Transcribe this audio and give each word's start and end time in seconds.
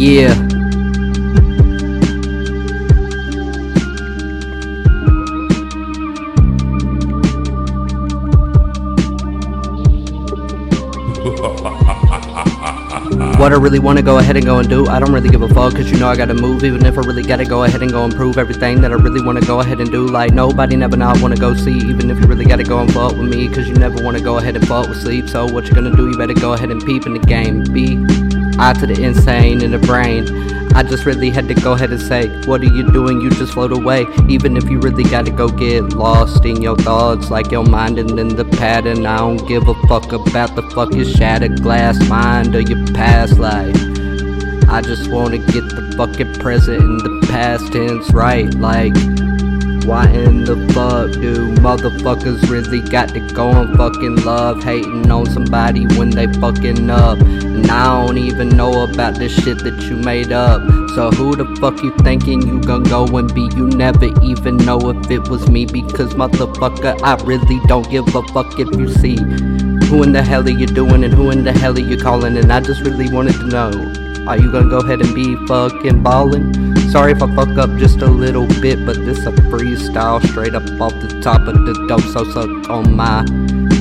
Yeah. 0.00 0.32
What 13.38 13.52
I 13.52 13.56
really 13.56 13.78
wanna 13.78 14.00
go 14.00 14.16
ahead 14.18 14.36
and 14.36 14.46
go 14.46 14.58
and 14.58 14.68
do, 14.68 14.86
I 14.86 14.98
don't 15.00 15.12
really 15.12 15.28
give 15.28 15.42
a 15.42 15.48
fuck, 15.48 15.74
cause 15.74 15.90
you 15.90 15.98
know 15.98 16.08
I 16.08 16.16
gotta 16.16 16.32
move, 16.32 16.64
even 16.64 16.84
if 16.86 16.96
I 16.96 17.02
really 17.02 17.22
gotta 17.22 17.44
go 17.44 17.64
ahead 17.64 17.82
and 17.82 17.90
go 17.90 18.04
and 18.04 18.14
prove 18.14 18.38
everything 18.38 18.80
that 18.80 18.92
I 18.92 18.94
really 18.94 19.22
wanna 19.22 19.42
go 19.42 19.60
ahead 19.60 19.80
and 19.80 19.90
do. 19.90 20.06
Like, 20.06 20.32
nobody 20.32 20.76
never 20.76 20.96
not 20.96 21.20
wanna 21.20 21.36
go 21.36 21.54
see, 21.54 21.76
even 21.76 22.10
if 22.10 22.18
you 22.20 22.26
really 22.26 22.46
gotta 22.46 22.64
go 22.64 22.80
and 22.80 22.90
fuck 22.92 23.12
with 23.12 23.28
me, 23.28 23.48
cause 23.48 23.68
you 23.68 23.74
never 23.74 24.02
wanna 24.02 24.20
go 24.20 24.38
ahead 24.38 24.56
and 24.56 24.66
fuck 24.66 24.88
with 24.88 25.02
sleep. 25.02 25.28
So, 25.28 25.46
what 25.46 25.66
you 25.66 25.74
gonna 25.74 25.94
do, 25.94 26.08
you 26.10 26.16
better 26.16 26.34
go 26.34 26.54
ahead 26.54 26.70
and 26.70 26.84
peep 26.84 27.06
in 27.06 27.12
the 27.12 27.18
game. 27.18 27.64
Be 27.64 28.19
I 28.60 28.74
to 28.74 28.86
the 28.86 29.02
insane 29.02 29.62
in 29.62 29.70
the 29.70 29.78
brain. 29.78 30.50
I 30.74 30.82
just 30.82 31.06
really 31.06 31.30
had 31.30 31.48
to 31.48 31.54
go 31.54 31.72
ahead 31.72 31.92
and 31.92 32.00
say, 32.00 32.28
What 32.44 32.60
are 32.60 32.66
you 32.66 32.92
doing? 32.92 33.22
You 33.22 33.30
just 33.30 33.54
float 33.54 33.72
away. 33.72 34.04
Even 34.28 34.54
if 34.54 34.68
you 34.68 34.78
really 34.80 35.02
gotta 35.02 35.30
go 35.30 35.48
get 35.48 35.94
lost 35.94 36.44
in 36.44 36.60
your 36.60 36.76
thoughts, 36.76 37.30
like 37.30 37.50
your 37.50 37.64
mind 37.64 37.98
and 37.98 38.20
in 38.20 38.28
the 38.28 38.44
pattern. 38.44 39.06
I 39.06 39.16
don't 39.16 39.48
give 39.48 39.66
a 39.66 39.72
fuck 39.88 40.12
about 40.12 40.54
the 40.56 40.62
fuck 40.74 40.90
fucking 40.90 41.04
shattered 41.04 41.62
glass 41.62 41.98
mind 42.06 42.54
or 42.54 42.60
your 42.60 42.86
past 42.88 43.38
life. 43.38 43.74
I 44.68 44.82
just 44.82 45.10
wanna 45.10 45.38
get 45.38 45.64
the 45.70 45.94
fucking 45.96 46.34
present 46.34 46.82
and 46.82 47.00
the 47.00 47.26
past 47.28 47.72
tense 47.72 48.12
right. 48.12 48.52
Like, 48.54 48.94
why 49.84 50.08
in 50.08 50.44
the 50.44 50.56
fuck 50.72 51.12
do 51.12 51.54
motherfuckers 51.56 52.48
really 52.50 52.80
got 52.80 53.08
to 53.10 53.20
go 53.32 53.50
and 53.50 53.76
fucking 53.76 54.16
love 54.24 54.62
hating 54.62 55.10
on 55.10 55.26
somebody 55.26 55.86
when 55.96 56.10
they 56.10 56.26
fucking 56.34 56.90
up? 56.90 57.18
And 57.20 57.70
I 57.70 58.06
don't 58.06 58.18
even 58.18 58.48
know 58.50 58.84
about 58.84 59.14
this 59.14 59.32
shit 59.32 59.58
that 59.64 59.80
you 59.82 59.96
made 59.96 60.32
up. 60.32 60.60
So 60.94 61.10
who 61.10 61.36
the 61.36 61.44
fuck 61.60 61.82
you 61.82 61.92
thinking 61.98 62.42
you 62.42 62.60
gon' 62.60 62.82
go 62.84 63.04
and 63.16 63.32
be? 63.34 63.42
You 63.56 63.66
never 63.68 64.06
even 64.22 64.56
know 64.58 64.78
if 64.90 65.10
it 65.10 65.28
was 65.28 65.48
me 65.48 65.66
because 65.66 66.14
motherfucker, 66.14 67.00
I 67.02 67.14
really 67.24 67.60
don't 67.66 67.88
give 67.90 68.14
a 68.14 68.22
fuck 68.28 68.58
if 68.58 68.70
you 68.76 68.88
see 68.88 69.16
who 69.86 70.02
in 70.02 70.12
the 70.12 70.22
hell 70.22 70.46
are 70.46 70.50
you 70.50 70.66
doing 70.66 71.04
and 71.04 71.12
who 71.12 71.30
in 71.30 71.44
the 71.44 71.52
hell 71.52 71.76
are 71.76 71.80
you 71.80 71.96
calling? 71.96 72.36
And 72.36 72.52
I 72.52 72.60
just 72.60 72.82
really 72.82 73.12
wanted 73.12 73.34
to 73.34 73.46
know. 73.46 74.09
Are 74.30 74.38
you 74.38 74.52
gonna 74.52 74.70
go 74.70 74.78
ahead 74.78 75.00
and 75.00 75.12
be 75.12 75.34
fucking 75.48 76.04
ballin'? 76.04 76.54
Sorry 76.90 77.10
if 77.10 77.20
I 77.20 77.34
fuck 77.34 77.58
up 77.58 77.68
just 77.80 78.00
a 78.00 78.06
little 78.06 78.46
bit, 78.60 78.86
but 78.86 78.94
this 79.04 79.26
a 79.26 79.32
freestyle 79.50 80.24
straight 80.24 80.54
up 80.54 80.62
off 80.80 80.92
the 81.00 81.20
top 81.20 81.48
of 81.48 81.54
the 81.66 81.74
dome. 81.88 82.00
So 82.12 82.22
suck 82.30 82.70
on 82.70 82.94
my 82.94 83.24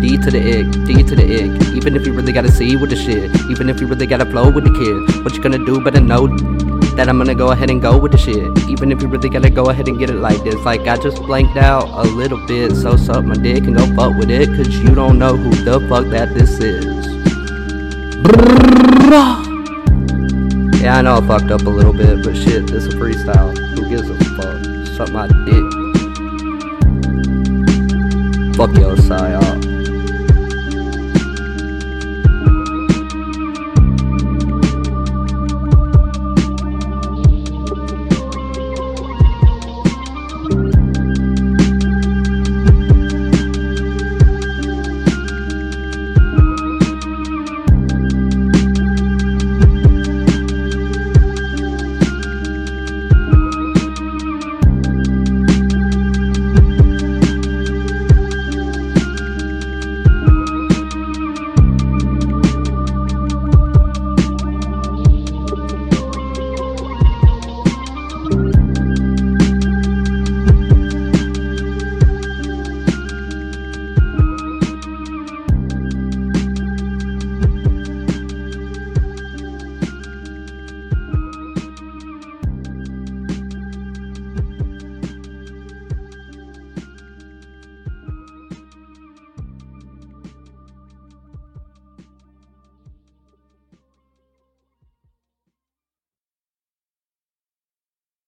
D 0.00 0.16
to 0.16 0.30
the 0.30 0.38
egg, 0.38 0.70
D 0.86 1.02
to 1.02 1.16
the 1.16 1.24
egg. 1.24 1.74
Even 1.74 1.96
if 1.96 2.06
you 2.06 2.12
really 2.12 2.32
gotta 2.32 2.52
see 2.52 2.76
with 2.76 2.90
the 2.90 2.96
shit, 2.96 3.28
even 3.50 3.68
if 3.68 3.80
you 3.80 3.88
really 3.88 4.06
gotta 4.06 4.24
flow 4.24 4.48
with 4.48 4.62
the 4.62 4.70
kid, 4.70 5.24
what 5.24 5.34
you 5.34 5.42
gonna 5.42 5.58
do? 5.58 5.80
Better 5.80 6.00
know 6.00 6.28
that 6.94 7.08
I'm 7.08 7.18
gonna 7.18 7.34
go 7.34 7.50
ahead 7.50 7.68
and 7.68 7.82
go 7.82 7.98
with 7.98 8.12
the 8.12 8.18
shit. 8.18 8.46
Even 8.68 8.92
if 8.92 9.02
you 9.02 9.08
really 9.08 9.28
gotta 9.28 9.50
go 9.50 9.70
ahead 9.70 9.88
and 9.88 9.98
get 9.98 10.10
it 10.10 10.20
like 10.28 10.44
this. 10.44 10.64
Like 10.64 10.86
I 10.86 10.96
just 10.96 11.20
blanked 11.24 11.56
out 11.56 11.88
a 11.88 12.04
little 12.08 12.38
bit, 12.46 12.76
so 12.76 12.96
suck 12.96 13.24
my 13.24 13.34
dick 13.34 13.64
and 13.64 13.76
go 13.76 13.84
fuck 13.96 14.16
with 14.16 14.30
it, 14.30 14.46
cause 14.50 14.68
you 14.68 14.94
don't 14.94 15.18
know 15.18 15.36
who 15.36 15.50
the 15.64 15.80
fuck 15.88 16.06
that 16.10 16.32
this 16.34 16.60
is. 16.60 17.04
Yeah, 20.86 20.98
I 20.98 21.02
know 21.02 21.16
I 21.16 21.26
fucked 21.26 21.50
up 21.50 21.62
a 21.62 21.68
little 21.68 21.92
bit, 21.92 22.22
but 22.22 22.36
shit, 22.36 22.68
this 22.68 22.84
is 22.84 22.94
a 22.94 22.96
freestyle. 22.96 23.58
Who 23.76 23.88
gives 23.88 24.08
a 24.08 24.14
fuck? 24.36 24.86
Suck 24.96 25.10
my 25.10 25.26
dick. 25.26 25.66
Fuck 28.54 28.70
your 28.78 28.94
psyop. 28.94 29.55